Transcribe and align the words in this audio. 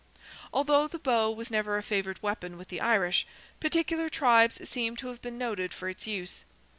Although 0.51 0.87
the 0.87 0.97
bow 0.97 1.29
was 1.29 1.51
never 1.51 1.77
a 1.77 1.83
favourite 1.83 2.23
weapon 2.23 2.57
with 2.57 2.69
the 2.69 2.81
Irish, 2.81 3.27
particular 3.59 4.09
tribes 4.09 4.67
seem 4.67 4.95
to 4.95 5.09
have 5.09 5.21
been 5.21 5.37
noted 5.37 5.75
for 5.75 5.87
its 5.89 6.07
use. 6.07 6.43